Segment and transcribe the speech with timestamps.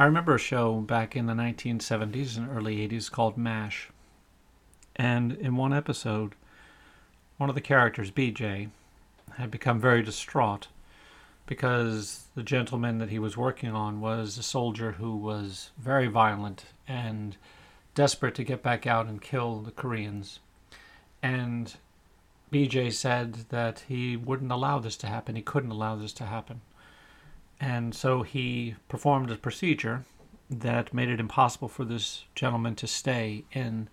[0.00, 3.90] I remember a show back in the 1970s and early 80s called MASH.
[4.96, 6.36] And in one episode,
[7.36, 8.70] one of the characters, BJ,
[9.34, 10.68] had become very distraught
[11.44, 16.64] because the gentleman that he was working on was a soldier who was very violent
[16.88, 17.36] and
[17.94, 20.38] desperate to get back out and kill the Koreans.
[21.22, 21.74] And
[22.50, 25.36] BJ said that he wouldn't allow this to happen.
[25.36, 26.62] He couldn't allow this to happen.
[27.60, 30.04] And so he performed a procedure
[30.48, 33.88] that made it impossible for this gentleman to stay in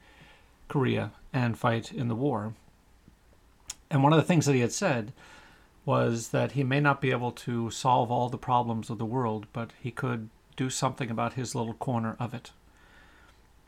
[0.70, 2.54] Korea and fight in the war.
[3.92, 5.14] And one of the things that he had said
[5.86, 9.48] was that he may not be able to solve all the problems of the world,
[9.54, 12.52] but he could do something about his little corner of it.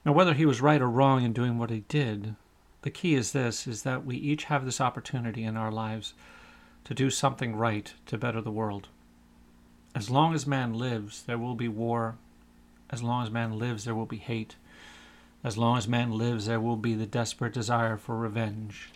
[0.05, 2.35] Now, whether he was right or wrong in doing what he did,
[2.81, 6.13] the key is this is that we each have this opportunity in our lives
[6.85, 8.87] to do something right to better the world.
[9.95, 12.17] As long as man lives, there will be war.
[12.89, 14.55] As long as man lives, there will be hate.
[15.43, 18.91] As long as man lives, there will be the desperate desire for revenge.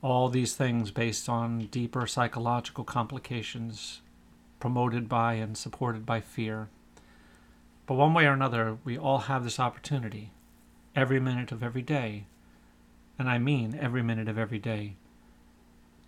[0.00, 4.00] All these things based on deeper psychological complications
[4.60, 6.68] promoted by and supported by fear.
[7.86, 10.32] But one way or another, we all have this opportunity
[10.94, 12.26] every minute of every day,
[13.18, 14.96] and I mean every minute of every day,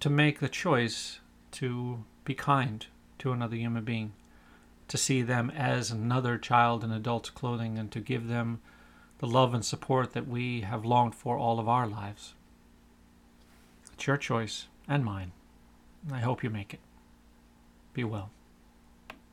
[0.01, 1.21] to make the choice
[1.53, 2.87] to be kind
[3.21, 4.13] to another human being,
[4.89, 8.61] to see them as another child in adult's clothing, and to give them
[9.19, 12.35] the love and support that we have longed for all of our lives.
[13.93, 15.33] It's your choice and mine.
[16.11, 16.81] I hope you make it.
[17.93, 18.31] Be well.